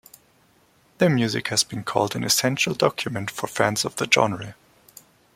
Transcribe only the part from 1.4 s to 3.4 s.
has been called an "essential document"